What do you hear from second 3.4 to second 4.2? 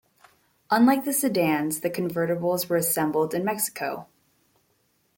Mexico.